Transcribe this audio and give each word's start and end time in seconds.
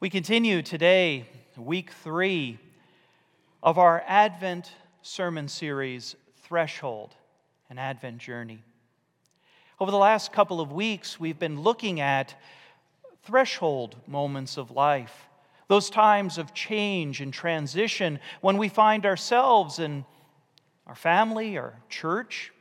We 0.00 0.08
continue 0.08 0.62
today, 0.62 1.28
week 1.58 1.90
three 1.92 2.58
of 3.62 3.76
our 3.76 4.02
Advent 4.06 4.72
sermon 5.02 5.46
series, 5.46 6.16
Threshold, 6.38 7.14
an 7.68 7.76
Advent 7.76 8.16
Journey. 8.16 8.62
Over 9.78 9.90
the 9.90 9.98
last 9.98 10.32
couple 10.32 10.58
of 10.58 10.72
weeks, 10.72 11.20
we've 11.20 11.38
been 11.38 11.60
looking 11.60 12.00
at 12.00 12.34
threshold 13.24 13.94
moments 14.06 14.56
of 14.56 14.70
life, 14.70 15.28
those 15.68 15.90
times 15.90 16.38
of 16.38 16.54
change 16.54 17.20
and 17.20 17.30
transition 17.30 18.20
when 18.40 18.56
we 18.56 18.70
find 18.70 19.04
ourselves 19.04 19.78
in 19.78 20.06
our 20.86 20.94
family, 20.94 21.58
our 21.58 21.74
church, 21.90 22.54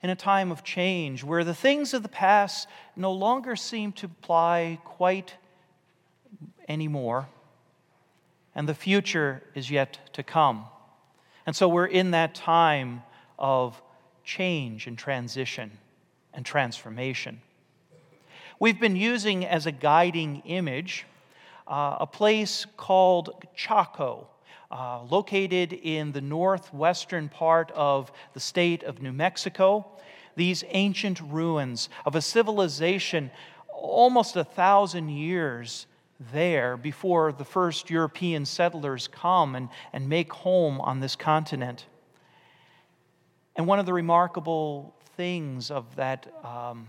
in 0.00 0.10
a 0.10 0.14
time 0.14 0.52
of 0.52 0.62
change 0.62 1.24
where 1.24 1.42
the 1.42 1.54
things 1.54 1.92
of 1.92 2.04
the 2.04 2.08
past 2.08 2.68
no 2.94 3.10
longer 3.10 3.56
seem 3.56 3.90
to 3.94 4.06
apply 4.06 4.78
quite 4.84 5.34
anymore, 6.68 7.28
and 8.54 8.68
the 8.68 8.74
future 8.74 9.42
is 9.54 9.70
yet 9.70 9.98
to 10.12 10.22
come. 10.22 10.66
And 11.46 11.56
so 11.56 11.68
we're 11.68 11.86
in 11.86 12.10
that 12.10 12.34
time 12.34 13.02
of 13.38 13.80
change 14.24 14.86
and 14.86 14.98
transition 14.98 15.70
and 16.34 16.44
transformation. 16.44 17.40
We've 18.60 18.78
been 18.78 18.96
using 18.96 19.44
as 19.46 19.66
a 19.66 19.72
guiding 19.72 20.42
image 20.44 21.06
uh, 21.66 21.98
a 22.00 22.06
place 22.06 22.66
called 22.76 23.46
Chaco, 23.54 24.26
uh, 24.70 25.02
located 25.04 25.72
in 25.72 26.12
the 26.12 26.20
northwestern 26.20 27.28
part 27.28 27.70
of 27.72 28.10
the 28.34 28.40
state 28.40 28.82
of 28.82 29.00
New 29.00 29.12
Mexico. 29.12 29.86
These 30.36 30.64
ancient 30.68 31.20
ruins 31.20 31.88
of 32.04 32.14
a 32.14 32.20
civilization 32.20 33.30
almost 33.68 34.36
a 34.36 34.44
thousand 34.44 35.10
years 35.10 35.86
there 36.32 36.76
before 36.76 37.32
the 37.32 37.44
first 37.44 37.90
European 37.90 38.44
settlers 38.44 39.08
come 39.08 39.54
and, 39.54 39.68
and 39.92 40.08
make 40.08 40.32
home 40.32 40.80
on 40.80 41.00
this 41.00 41.16
continent. 41.16 41.86
And 43.56 43.66
one 43.66 43.78
of 43.78 43.86
the 43.86 43.92
remarkable 43.92 44.94
things 45.16 45.70
of 45.70 45.96
that, 45.96 46.32
um, 46.44 46.88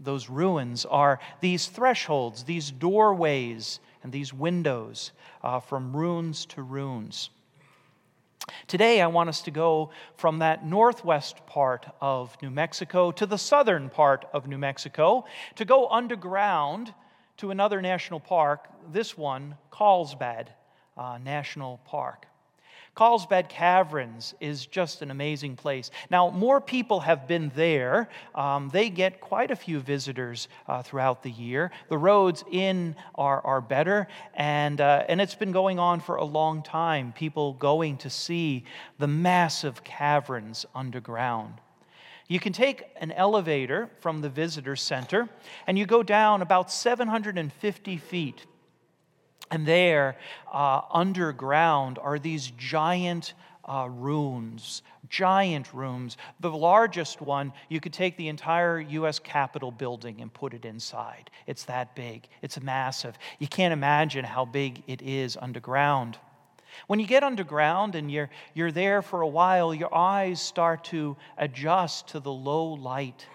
those 0.00 0.28
ruins 0.28 0.84
are 0.84 1.18
these 1.40 1.66
thresholds, 1.66 2.44
these 2.44 2.70
doorways, 2.70 3.80
and 4.02 4.12
these 4.12 4.32
windows 4.32 5.12
uh, 5.42 5.60
from 5.60 5.96
runes 5.96 6.46
to 6.46 6.62
runes. 6.62 7.30
Today, 8.66 9.02
I 9.02 9.06
want 9.08 9.28
us 9.28 9.42
to 9.42 9.50
go 9.50 9.90
from 10.16 10.38
that 10.38 10.64
northwest 10.64 11.44
part 11.46 11.86
of 12.00 12.36
New 12.42 12.50
Mexico 12.50 13.10
to 13.12 13.26
the 13.26 13.36
southern 13.36 13.90
part 13.90 14.24
of 14.32 14.46
New 14.46 14.58
Mexico, 14.58 15.26
to 15.56 15.64
go 15.64 15.88
underground 15.88 16.94
to 17.38 17.50
another 17.50 17.80
national 17.80 18.20
park, 18.20 18.68
this 18.92 19.16
one, 19.16 19.56
Carlsbad 19.70 20.50
uh, 20.96 21.18
National 21.24 21.78
Park. 21.84 22.26
Carlsbad 22.94 23.48
Caverns 23.48 24.34
is 24.40 24.66
just 24.66 25.02
an 25.02 25.12
amazing 25.12 25.54
place. 25.54 25.92
Now, 26.10 26.30
more 26.30 26.60
people 26.60 26.98
have 26.98 27.28
been 27.28 27.52
there. 27.54 28.08
Um, 28.34 28.70
they 28.72 28.90
get 28.90 29.20
quite 29.20 29.52
a 29.52 29.56
few 29.56 29.78
visitors 29.78 30.48
uh, 30.66 30.82
throughout 30.82 31.22
the 31.22 31.30
year. 31.30 31.70
The 31.90 31.96
roads 31.96 32.42
in 32.50 32.96
are, 33.14 33.40
are 33.46 33.60
better, 33.60 34.08
and, 34.34 34.80
uh, 34.80 35.04
and 35.08 35.20
it's 35.20 35.36
been 35.36 35.52
going 35.52 35.78
on 35.78 36.00
for 36.00 36.16
a 36.16 36.24
long 36.24 36.64
time. 36.64 37.12
People 37.12 37.52
going 37.52 37.98
to 37.98 38.10
see 38.10 38.64
the 38.98 39.06
massive 39.06 39.84
caverns 39.84 40.66
underground. 40.74 41.54
You 42.28 42.38
can 42.38 42.52
take 42.52 42.84
an 43.00 43.10
elevator 43.12 43.90
from 44.00 44.20
the 44.20 44.28
visitor 44.28 44.76
center 44.76 45.28
and 45.66 45.78
you 45.78 45.86
go 45.86 46.02
down 46.02 46.42
about 46.42 46.70
750 46.70 47.96
feet. 47.96 48.46
And 49.50 49.66
there, 49.66 50.18
uh, 50.52 50.82
underground, 50.92 51.98
are 51.98 52.18
these 52.18 52.52
giant 52.58 53.32
uh, 53.64 53.88
rooms, 53.90 54.82
giant 55.08 55.72
rooms. 55.72 56.18
The 56.40 56.50
largest 56.50 57.22
one, 57.22 57.54
you 57.70 57.80
could 57.80 57.94
take 57.94 58.18
the 58.18 58.28
entire 58.28 58.78
U.S. 58.78 59.18
Capitol 59.18 59.70
building 59.70 60.20
and 60.20 60.32
put 60.32 60.52
it 60.52 60.66
inside. 60.66 61.30
It's 61.46 61.64
that 61.64 61.94
big, 61.94 62.28
it's 62.42 62.60
massive. 62.60 63.18
You 63.38 63.48
can't 63.48 63.72
imagine 63.72 64.24
how 64.24 64.44
big 64.44 64.82
it 64.86 65.00
is 65.00 65.38
underground. 65.40 66.18
When 66.86 67.00
you 67.00 67.06
get 67.06 67.22
underground 67.22 67.94
and 67.94 68.10
you're, 68.10 68.30
you're 68.54 68.72
there 68.72 69.02
for 69.02 69.20
a 69.20 69.28
while, 69.28 69.74
your 69.74 69.94
eyes 69.94 70.40
start 70.40 70.84
to 70.84 71.16
adjust 71.36 72.08
to 72.08 72.20
the 72.20 72.32
low 72.32 72.64
light. 72.64 73.26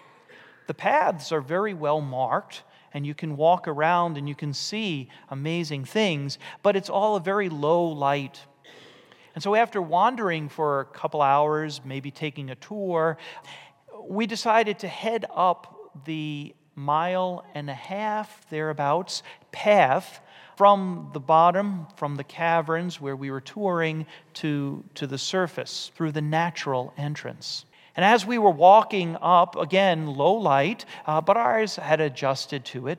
The 0.66 0.74
paths 0.74 1.30
are 1.32 1.40
very 1.40 1.74
well 1.74 2.00
marked, 2.00 2.62
and 2.92 3.06
you 3.06 3.14
can 3.14 3.36
walk 3.36 3.68
around 3.68 4.16
and 4.16 4.28
you 4.28 4.34
can 4.34 4.54
see 4.54 5.10
amazing 5.28 5.84
things, 5.84 6.38
but 6.62 6.76
it's 6.76 6.88
all 6.88 7.16
a 7.16 7.20
very 7.20 7.48
low 7.48 7.84
light. 7.84 8.40
And 9.34 9.42
so, 9.42 9.54
after 9.56 9.82
wandering 9.82 10.48
for 10.48 10.80
a 10.80 10.84
couple 10.84 11.20
hours, 11.20 11.80
maybe 11.84 12.10
taking 12.12 12.50
a 12.50 12.54
tour, 12.54 13.18
we 14.08 14.26
decided 14.26 14.78
to 14.80 14.88
head 14.88 15.26
up 15.34 16.04
the 16.04 16.54
mile 16.74 17.44
and 17.54 17.68
a 17.70 17.74
half, 17.74 18.48
thereabouts, 18.50 19.22
path 19.52 20.20
from 20.56 21.10
the 21.12 21.20
bottom, 21.20 21.86
from 21.96 22.16
the 22.16 22.24
caverns 22.24 23.00
where 23.00 23.16
we 23.16 23.30
were 23.30 23.40
touring, 23.40 24.06
to, 24.34 24.84
to 24.94 25.06
the 25.06 25.18
surface 25.18 25.90
through 25.94 26.12
the 26.12 26.22
natural 26.22 26.92
entrance. 26.96 27.64
And 27.96 28.04
as 28.04 28.26
we 28.26 28.38
were 28.38 28.50
walking 28.50 29.16
up, 29.20 29.56
again, 29.56 30.06
low 30.06 30.34
light, 30.34 30.84
uh, 31.06 31.20
but 31.20 31.36
ours 31.36 31.76
had 31.76 32.00
adjusted 32.00 32.64
to 32.66 32.88
it. 32.88 32.98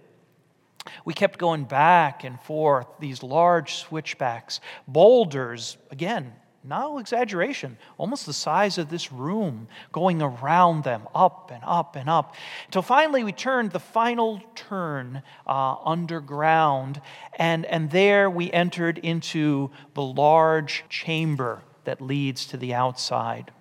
We 1.03 1.14
kept 1.14 1.40
going 1.40 1.66
back 1.66 2.24
and 2.24 2.40
forth, 2.41 2.88
these 3.00 3.24
large 3.24 3.75
switchbacks, 3.75 4.62
boulders, 4.88 5.78
again, 5.91 6.34
no 6.68 6.98
exaggeration, 6.98 7.78
almost 7.98 8.26
the 8.26 8.34
size 8.34 8.78
of 8.78 8.90
this 8.90 9.12
room, 9.12 9.68
going 9.92 10.22
around 10.22 10.84
them, 10.84 11.08
up 11.14 11.52
and 11.53 11.64
up 11.66 11.96
and 11.96 12.09
up, 12.09 12.36
until 12.66 12.81
finally 12.81 13.24
we 13.24 13.31
turned 13.31 13.72
the 13.72 13.80
final 13.80 14.42
turn 14.56 15.22
uh, 15.48 15.76
underground, 15.86 17.02
and, 17.38 17.66
and 17.66 17.92
there 17.92 18.30
we 18.30 18.52
entered 18.52 18.98
into 18.98 19.70
the 19.94 20.02
large 20.02 20.84
chamber 20.90 21.62
that 21.86 22.02
leads 22.02 22.46
to 22.48 22.58
the 22.58 22.74
outside. 22.74 23.52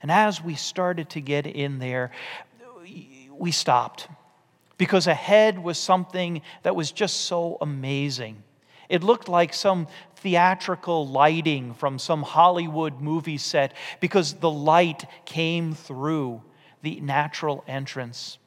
And 0.00 0.10
as 0.10 0.42
we 0.42 0.54
started 0.54 1.10
to 1.10 1.20
get 1.20 1.46
in 1.46 1.78
there, 1.78 2.12
we 3.38 3.52
stopped 3.52 4.08
because 4.76 5.06
ahead 5.06 5.58
was 5.58 5.78
something 5.78 6.42
that 6.62 6.76
was 6.76 6.92
just 6.92 7.22
so 7.22 7.58
amazing. 7.60 8.42
It 8.88 9.02
looked 9.02 9.28
like 9.28 9.52
some 9.52 9.86
theatrical 10.22 11.06
lighting 11.06 11.74
from 11.74 11.98
some 11.98 12.22
Hollywood 12.22 13.00
movie 13.00 13.38
set 13.38 13.74
because 14.00 14.34
the 14.34 14.50
light 14.50 15.04
came 15.24 15.74
through 15.74 16.42
the 16.82 17.00
natural 17.00 17.64
entrance. 17.66 18.38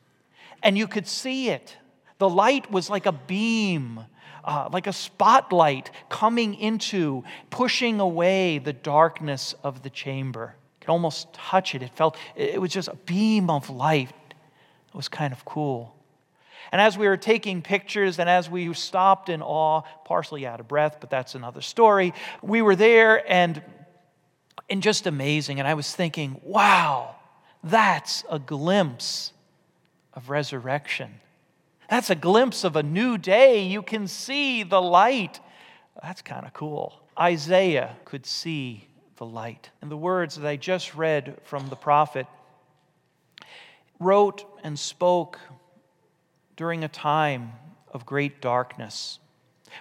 And 0.63 0.77
you 0.77 0.87
could 0.87 1.07
see 1.07 1.49
it. 1.49 1.77
The 2.17 2.29
light 2.29 2.69
was 2.71 2.89
like 2.89 3.05
a 3.05 3.11
beam, 3.11 4.05
uh, 4.43 4.69
like 4.71 4.87
a 4.87 4.93
spotlight 4.93 5.91
coming 6.09 6.55
into, 6.55 7.23
pushing 7.49 7.99
away 7.99 8.59
the 8.59 8.73
darkness 8.73 9.55
of 9.63 9.81
the 9.81 9.89
chamber. 9.89 10.55
You 10.79 10.85
could 10.85 10.91
almost 10.91 11.33
touch 11.33 11.73
it. 11.73 11.81
It 11.81 11.91
felt, 11.95 12.17
it 12.35 12.61
was 12.61 12.71
just 12.71 12.89
a 12.89 12.95
beam 13.05 13.49
of 13.49 13.69
light. 13.69 14.09
It 14.09 14.95
was 14.95 15.09
kind 15.09 15.33
of 15.33 15.45
cool. 15.45 15.95
And 16.71 16.81
as 16.81 16.97
we 16.97 17.07
were 17.07 17.17
taking 17.17 17.61
pictures 17.61 18.19
and 18.19 18.29
as 18.29 18.49
we 18.49 18.73
stopped 18.73 19.29
in 19.29 19.41
awe, 19.41 19.81
partially 20.05 20.45
out 20.45 20.59
of 20.59 20.67
breath, 20.67 20.97
but 20.99 21.09
that's 21.09 21.35
another 21.35 21.61
story, 21.61 22.13
we 22.41 22.61
were 22.61 22.75
there 22.75 23.23
and, 23.31 23.61
and 24.69 24.81
just 24.81 25.07
amazing. 25.07 25.59
And 25.59 25.67
I 25.67 25.73
was 25.73 25.93
thinking, 25.93 26.39
wow, 26.43 27.15
that's 27.63 28.23
a 28.29 28.39
glimpse 28.39 29.33
of 30.13 30.29
resurrection. 30.29 31.19
That's 31.89 32.09
a 32.09 32.15
glimpse 32.15 32.63
of 32.63 32.75
a 32.75 32.83
new 32.83 33.17
day. 33.17 33.63
You 33.63 33.81
can 33.81 34.07
see 34.07 34.63
the 34.63 34.81
light. 34.81 35.39
That's 36.01 36.21
kind 36.21 36.45
of 36.45 36.53
cool. 36.53 36.93
Isaiah 37.19 37.97
could 38.05 38.25
see 38.25 38.87
the 39.17 39.25
light. 39.25 39.69
And 39.81 39.91
the 39.91 39.97
words 39.97 40.35
that 40.35 40.47
I 40.47 40.55
just 40.55 40.95
read 40.95 41.37
from 41.43 41.67
the 41.67 41.75
prophet 41.75 42.27
wrote 43.99 44.45
and 44.63 44.79
spoke 44.79 45.37
during 46.55 46.83
a 46.83 46.87
time 46.87 47.53
of 47.91 48.05
great 48.05 48.41
darkness, 48.41 49.19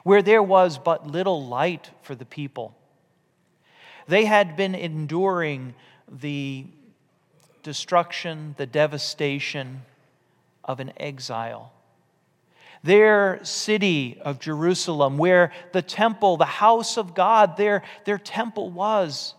where 0.03 0.23
there 0.23 0.43
was 0.43 0.79
but 0.79 1.07
little 1.07 1.47
light 1.47 1.91
for 2.03 2.15
the 2.15 2.25
people. 2.25 2.77
They 4.09 4.25
had 4.25 4.57
been 4.57 4.75
enduring 4.75 5.75
the 6.09 6.67
destruction, 7.63 8.55
the 8.59 8.67
devastation 8.67 9.83
of 10.65 10.81
an 10.81 10.93
exile. 10.97 11.73
Their 12.83 13.41
city 13.45 14.19
of 14.23 14.41
Jerusalem, 14.41 15.19
where 15.19 15.53
the 15.73 15.83
temple, 15.83 16.39
the 16.39 16.45
house 16.47 16.97
of 16.97 17.15
God, 17.15 17.57
their, 17.57 17.83
their 18.05 18.19
temple 18.19 18.71
was, 18.71 19.35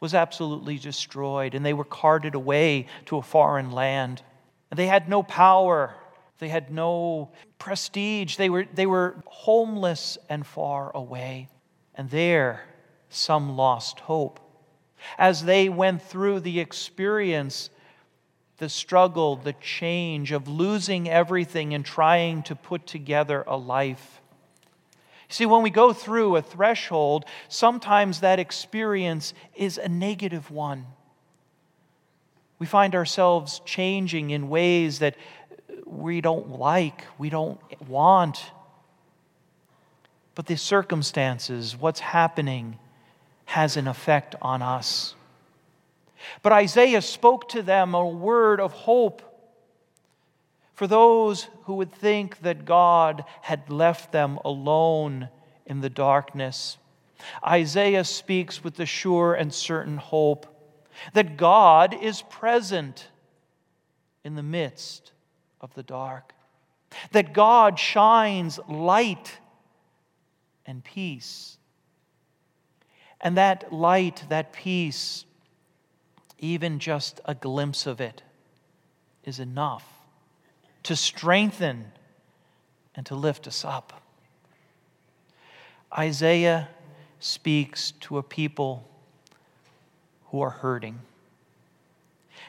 was 0.00 0.14
absolutely 0.14 0.78
destroyed, 0.78 1.54
and 1.54 1.64
they 1.64 1.74
were 1.74 1.84
carted 1.84 2.34
away 2.34 2.86
to 3.06 3.18
a 3.18 3.22
foreign 3.22 3.72
land. 3.72 4.22
And 4.70 4.78
they 4.78 4.86
had 4.86 5.08
no 5.08 5.22
power 5.22 5.94
They 6.38 6.48
had 6.48 6.70
no 6.70 7.30
prestige. 7.58 8.36
They 8.36 8.50
were, 8.50 8.66
they 8.72 8.86
were 8.86 9.22
homeless 9.26 10.18
and 10.28 10.46
far 10.46 10.90
away. 10.94 11.48
And 11.94 12.10
there, 12.10 12.64
some 13.08 13.56
lost 13.56 14.00
hope. 14.00 14.40
As 15.18 15.44
they 15.44 15.68
went 15.68 16.02
through 16.02 16.40
the 16.40 16.60
experience, 16.60 17.70
the 18.58 18.68
struggle, 18.68 19.36
the 19.36 19.54
change 19.54 20.32
of 20.32 20.48
losing 20.48 21.08
everything 21.08 21.74
and 21.74 21.84
trying 21.84 22.42
to 22.44 22.54
put 22.54 22.86
together 22.86 23.44
a 23.46 23.56
life. 23.56 24.20
See, 25.28 25.46
when 25.46 25.62
we 25.62 25.70
go 25.70 25.92
through 25.92 26.36
a 26.36 26.42
threshold, 26.42 27.24
sometimes 27.48 28.20
that 28.20 28.38
experience 28.38 29.34
is 29.54 29.76
a 29.76 29.88
negative 29.88 30.50
one. 30.50 30.86
We 32.58 32.66
find 32.66 32.94
ourselves 32.94 33.60
changing 33.64 34.30
in 34.30 34.48
ways 34.48 35.00
that 35.00 35.16
we 35.86 36.20
don't 36.20 36.58
like, 36.58 37.04
we 37.16 37.30
don't 37.30 37.60
want. 37.88 38.50
But 40.34 40.46
the 40.46 40.56
circumstances, 40.56 41.76
what's 41.76 42.00
happening, 42.00 42.78
has 43.46 43.76
an 43.76 43.86
effect 43.86 44.34
on 44.42 44.60
us. 44.60 45.14
But 46.42 46.52
Isaiah 46.52 47.02
spoke 47.02 47.48
to 47.50 47.62
them 47.62 47.94
a 47.94 48.06
word 48.06 48.60
of 48.60 48.72
hope 48.72 49.22
for 50.74 50.86
those 50.86 51.48
who 51.64 51.74
would 51.74 51.92
think 51.92 52.40
that 52.40 52.64
God 52.64 53.24
had 53.42 53.70
left 53.70 54.12
them 54.12 54.38
alone 54.44 55.28
in 55.64 55.80
the 55.80 55.88
darkness. 55.88 56.76
Isaiah 57.46 58.04
speaks 58.04 58.62
with 58.62 58.74
the 58.74 58.86
sure 58.86 59.34
and 59.34 59.54
certain 59.54 59.96
hope 59.96 60.46
that 61.14 61.36
God 61.36 61.94
is 61.94 62.22
present 62.22 63.08
in 64.24 64.34
the 64.34 64.42
midst 64.42 65.12
of 65.66 65.74
the 65.74 65.82
dark, 65.82 66.32
that 67.10 67.32
God 67.32 67.76
shines 67.76 68.60
light 68.68 69.36
and 70.64 70.84
peace. 70.84 71.58
And 73.20 73.36
that 73.36 73.72
light, 73.72 74.22
that 74.28 74.52
peace, 74.52 75.24
even 76.38 76.78
just 76.78 77.20
a 77.24 77.34
glimpse 77.34 77.84
of 77.84 78.00
it, 78.00 78.22
is 79.24 79.40
enough 79.40 79.84
to 80.84 80.94
strengthen 80.94 81.86
and 82.94 83.04
to 83.06 83.16
lift 83.16 83.48
us 83.48 83.64
up. 83.64 84.00
Isaiah 85.98 86.68
speaks 87.18 87.90
to 88.02 88.18
a 88.18 88.22
people 88.22 88.88
who 90.26 90.40
are 90.40 90.50
hurting. 90.50 91.00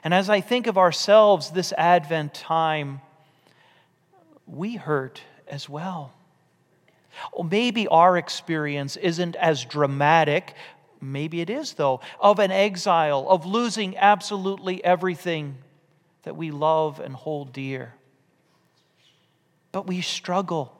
And 0.03 0.13
as 0.13 0.29
I 0.29 0.39
think 0.39 0.67
of 0.67 0.77
ourselves 0.77 1.49
this 1.49 1.73
Advent 1.73 2.35
time, 2.35 3.01
we 4.47 4.75
hurt 4.75 5.21
as 5.47 5.69
well. 5.69 6.13
Well, 7.33 7.47
maybe 7.47 7.87
our 7.87 8.17
experience 8.17 8.95
isn't 8.97 9.35
as 9.35 9.65
dramatic, 9.65 10.53
maybe 11.01 11.41
it 11.41 11.49
is 11.49 11.73
though, 11.73 12.01
of 12.19 12.39
an 12.39 12.51
exile, 12.51 13.27
of 13.29 13.45
losing 13.45 13.97
absolutely 13.97 14.83
everything 14.83 15.57
that 16.23 16.35
we 16.35 16.51
love 16.51 16.99
and 16.99 17.15
hold 17.15 17.53
dear. 17.53 17.93
But 19.71 19.87
we 19.87 20.01
struggle. 20.01 20.73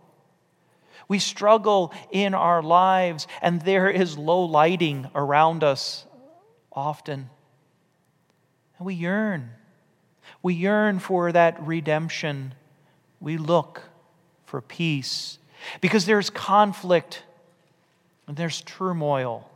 We 1.08 1.20
struggle 1.20 1.94
in 2.12 2.34
our 2.34 2.62
lives, 2.62 3.28
and 3.42 3.62
there 3.62 3.90
is 3.90 4.18
low 4.18 4.44
lighting 4.44 5.10
around 5.16 5.64
us 5.64 6.06
often. 6.72 7.30
And 8.78 8.86
we 8.86 8.94
yearn. 8.94 9.52
We 10.44 10.54
yearn 10.54 11.00
for 11.00 11.32
that 11.32 11.66
redemption. 11.66 12.54
We 13.20 13.38
look 13.38 13.84
for 14.46 14.62
peace 14.62 15.40
because 15.82 16.06
there's 16.06 16.30
conflict 16.30 17.24
and 18.28 18.36
there's 18.36 18.62
turmoil. 18.62 19.50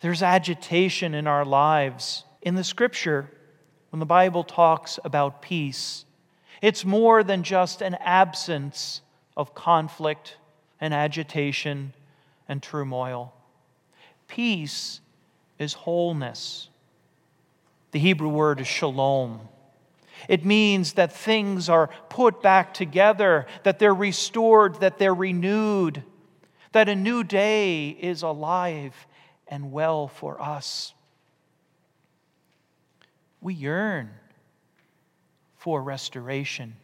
There's 0.00 0.22
agitation 0.22 1.14
in 1.14 1.26
our 1.26 1.44
lives. 1.44 2.24
In 2.42 2.54
the 2.54 2.64
scripture, 2.64 3.30
when 3.90 4.00
the 4.00 4.06
Bible 4.06 4.44
talks 4.44 4.98
about 5.04 5.42
peace, 5.42 6.04
it's 6.62 6.84
more 6.84 7.22
than 7.22 7.42
just 7.42 7.82
an 7.82 7.94
absence 7.94 9.00
of 9.36 9.54
conflict 9.54 10.36
and 10.80 10.94
agitation 10.94 11.92
and 12.48 12.62
turmoil. 12.62 13.32
Peace 14.26 15.00
is 15.58 15.72
wholeness. 15.72 16.68
The 17.92 17.98
Hebrew 17.98 18.28
word 18.28 18.60
is 18.60 18.66
shalom. 18.66 19.40
It 20.28 20.44
means 20.44 20.94
that 20.94 21.12
things 21.12 21.68
are 21.68 21.90
put 22.08 22.42
back 22.42 22.74
together, 22.74 23.46
that 23.62 23.78
they're 23.78 23.94
restored, 23.94 24.80
that 24.80 24.98
they're 24.98 25.14
renewed, 25.14 26.02
that 26.72 26.88
a 26.88 26.96
new 26.96 27.22
day 27.22 27.90
is 27.90 28.22
alive 28.22 29.06
and 29.46 29.70
well 29.72 30.08
for 30.08 30.40
us. 30.40 30.94
We 33.40 33.54
yearn 33.54 34.10
for 35.56 35.82
restoration 35.82 36.76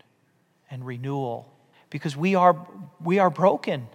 and 0.70 0.86
renewal 0.86 1.52
because 1.90 2.16
we 2.16 2.34
are, 2.34 2.66
we 3.02 3.18
are 3.18 3.30
broken. 3.30 3.88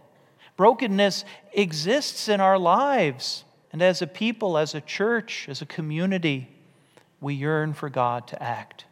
Brokenness 0.58 1.26
exists 1.54 2.28
in 2.28 2.42
our 2.42 2.58
lives. 2.58 3.44
And 3.72 3.82
as 3.82 4.02
a 4.02 4.08
people, 4.08 4.58
as 4.58 4.76
a 4.76 4.82
church, 4.82 5.48
as 5.50 5.62
a 5.62 5.66
community, 5.66 6.50
we 7.22 7.34
yearn 7.34 7.74
for 7.74 7.90
God 7.90 8.28
to 8.28 8.42
act. 8.42 8.86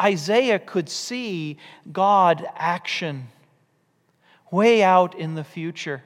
Isaiah 0.00 0.58
could 0.58 0.88
see 0.88 1.58
God 1.92 2.46
action 2.54 3.28
way 4.50 4.82
out 4.82 5.18
in 5.18 5.34
the 5.34 5.44
future. 5.44 6.02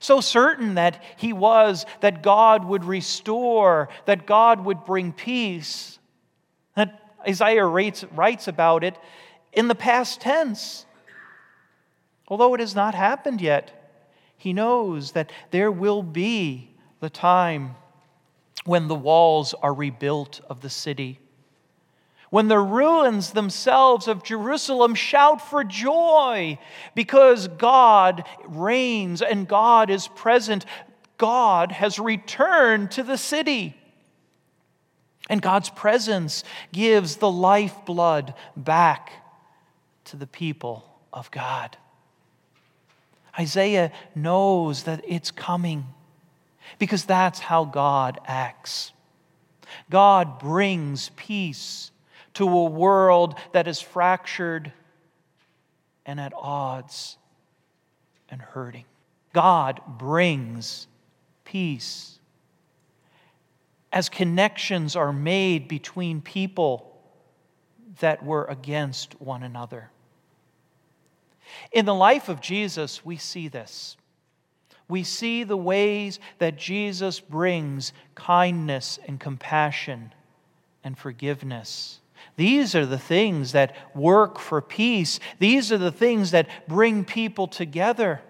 So 0.00 0.20
certain 0.20 0.74
that 0.74 1.02
he 1.16 1.32
was 1.32 1.86
that 2.00 2.22
God 2.22 2.64
would 2.64 2.84
restore, 2.84 3.88
that 4.06 4.26
God 4.26 4.64
would 4.64 4.84
bring 4.84 5.12
peace, 5.12 5.98
that 6.74 7.14
Isaiah 7.26 7.64
writes, 7.64 8.04
writes 8.12 8.48
about 8.48 8.84
it 8.84 8.96
in 9.52 9.68
the 9.68 9.74
past 9.74 10.20
tense. 10.20 10.84
Although 12.28 12.54
it 12.54 12.60
has 12.60 12.74
not 12.74 12.94
happened 12.94 13.40
yet, 13.40 14.02
he 14.36 14.52
knows 14.52 15.12
that 15.12 15.30
there 15.50 15.70
will 15.70 16.02
be 16.02 16.70
the 17.00 17.10
time 17.10 17.76
when 18.64 18.88
the 18.88 18.94
walls 18.94 19.54
are 19.62 19.74
rebuilt 19.74 20.40
of 20.48 20.60
the 20.60 20.70
city. 20.70 21.20
When 22.30 22.48
the 22.48 22.58
ruins 22.58 23.30
themselves 23.30 24.08
of 24.08 24.24
Jerusalem 24.24 24.94
shout 24.94 25.48
for 25.48 25.62
joy 25.62 26.58
because 26.94 27.48
God 27.48 28.24
reigns 28.46 29.22
and 29.22 29.46
God 29.46 29.90
is 29.90 30.08
present. 30.08 30.64
God 31.18 31.70
has 31.72 31.98
returned 31.98 32.90
to 32.92 33.02
the 33.02 33.16
city. 33.18 33.76
And 35.30 35.40
God's 35.40 35.70
presence 35.70 36.44
gives 36.72 37.16
the 37.16 37.30
lifeblood 37.30 38.34
back 38.56 39.12
to 40.06 40.16
the 40.16 40.26
people 40.26 40.84
of 41.12 41.30
God. 41.30 41.76
Isaiah 43.38 43.90
knows 44.14 44.84
that 44.84 45.02
it's 45.06 45.30
coming 45.30 45.86
because 46.78 47.04
that's 47.04 47.40
how 47.40 47.64
God 47.64 48.18
acts. 48.26 48.92
God 49.90 50.38
brings 50.38 51.10
peace 51.16 51.90
to 52.34 52.48
a 52.48 52.64
world 52.64 53.36
that 53.52 53.68
is 53.68 53.80
fractured 53.80 54.72
and 56.06 56.20
at 56.20 56.32
odds 56.36 57.16
and 58.28 58.40
hurting. 58.40 58.84
God 59.32 59.80
brings 59.86 60.86
peace. 61.44 62.18
As 63.92 64.08
connections 64.08 64.96
are 64.96 65.12
made 65.12 65.68
between 65.68 66.20
people 66.20 66.90
that 68.00 68.24
were 68.24 68.44
against 68.46 69.20
one 69.20 69.42
another. 69.42 69.90
In 71.72 71.84
the 71.84 71.94
life 71.94 72.28
of 72.28 72.40
Jesus, 72.40 73.04
we 73.04 73.16
see 73.16 73.48
this. 73.48 73.96
We 74.88 75.02
see 75.02 75.44
the 75.44 75.56
ways 75.56 76.18
that 76.38 76.58
Jesus 76.58 77.20
brings 77.20 77.92
kindness 78.14 78.98
and 79.06 79.18
compassion 79.18 80.12
and 80.82 80.98
forgiveness. 80.98 82.00
These 82.36 82.74
are 82.74 82.86
the 82.86 82.98
things 82.98 83.52
that 83.52 83.74
work 83.94 84.38
for 84.38 84.60
peace. 84.60 85.20
These 85.38 85.70
are 85.72 85.78
the 85.78 85.92
things 85.92 86.32
that 86.32 86.48
bring 86.68 87.04
people 87.04 87.46
together. 87.46 88.20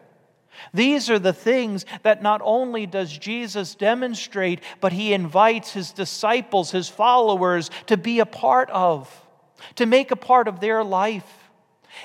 These 0.72 1.10
are 1.10 1.18
the 1.18 1.32
things 1.32 1.84
that 2.02 2.22
not 2.22 2.40
only 2.44 2.86
does 2.86 3.16
Jesus 3.16 3.74
demonstrate, 3.74 4.60
but 4.80 4.92
he 4.92 5.12
invites 5.12 5.72
his 5.72 5.90
disciples, 5.90 6.70
his 6.70 6.88
followers, 6.88 7.70
to 7.86 7.96
be 7.96 8.20
a 8.20 8.26
part 8.26 8.70
of, 8.70 9.10
to 9.76 9.86
make 9.86 10.10
a 10.10 10.16
part 10.16 10.48
of 10.48 10.60
their 10.60 10.84
life. 10.84 11.50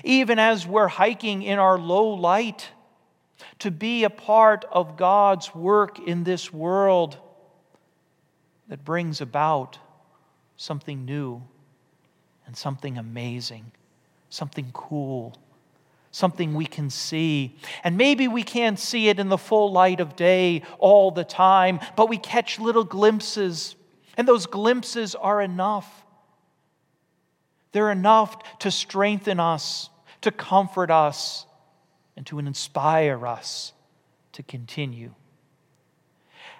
Even 0.03 0.39
as 0.39 0.67
we're 0.67 0.87
hiking 0.87 1.41
in 1.41 1.59
our 1.59 1.77
low 1.77 2.09
light, 2.09 2.69
to 3.59 3.71
be 3.71 4.03
a 4.03 4.09
part 4.09 4.65
of 4.71 4.97
God's 4.97 5.53
work 5.53 5.99
in 5.99 6.23
this 6.23 6.53
world 6.53 7.17
that 8.67 8.85
brings 8.85 9.19
about 9.19 9.79
something 10.57 11.05
new 11.05 11.41
and 12.49 12.57
something 12.57 12.97
amazing 12.97 13.71
something 14.29 14.69
cool, 14.73 15.35
something 16.11 16.53
we 16.53 16.65
can 16.65 16.89
see. 16.89 17.55
And 17.83 17.97
maybe 17.97 18.27
we 18.27 18.43
can't 18.43 18.79
see 18.79 19.09
it 19.09 19.19
in 19.19 19.29
the 19.29 19.37
full 19.37 19.71
light 19.71 19.99
of 19.99 20.15
day 20.15 20.63
all 20.77 21.11
the 21.11 21.23
time, 21.23 21.79
but 21.95 22.09
we 22.09 22.17
catch 22.17 22.59
little 22.59 22.83
glimpses, 22.83 23.75
and 24.17 24.27
those 24.27 24.45
glimpses 24.45 25.15
are 25.15 25.41
enough. 25.41 26.05
They're 27.71 27.91
enough 27.91 28.59
to 28.59 28.71
strengthen 28.71 29.39
us, 29.39 29.89
to 30.21 30.31
comfort 30.31 30.91
us, 30.91 31.45
and 32.15 32.25
to 32.27 32.39
inspire 32.39 33.25
us 33.25 33.73
to 34.33 34.43
continue. 34.43 35.13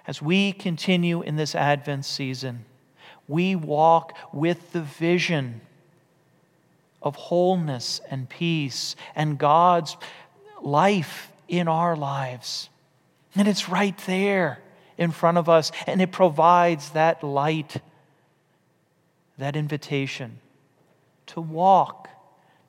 As 0.06 0.22
we 0.22 0.52
continue 0.52 1.22
in 1.22 1.36
this 1.36 1.54
Advent 1.54 2.04
season, 2.04 2.64
we 3.28 3.54
walk 3.54 4.16
with 4.32 4.72
the 4.72 4.80
vision 4.80 5.60
of 7.02 7.16
wholeness 7.16 8.00
and 8.10 8.28
peace 8.28 8.96
and 9.14 9.38
God's 9.38 9.96
life 10.62 11.32
in 11.48 11.68
our 11.68 11.96
lives. 11.96 12.68
And 13.34 13.48
it's 13.48 13.68
right 13.68 13.96
there 14.06 14.60
in 14.98 15.10
front 15.12 15.38
of 15.38 15.48
us, 15.48 15.72
and 15.86 16.02
it 16.02 16.12
provides 16.12 16.90
that 16.90 17.22
light, 17.22 17.80
that 19.38 19.56
invitation 19.56 20.40
to 21.26 21.40
walk, 21.40 22.10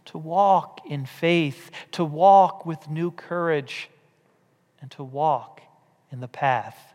to 0.05 0.17
walk 0.17 0.81
in 0.87 1.05
faith, 1.05 1.71
to 1.91 2.05
walk 2.05 2.65
with 2.65 2.89
new 2.89 3.11
courage, 3.11 3.89
and 4.79 4.89
to 4.91 5.03
walk 5.03 5.61
in 6.11 6.21
the 6.21 6.27
path 6.27 6.93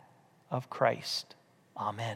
of 0.51 0.71
Christ. 0.71 1.35
Amen. 1.77 2.15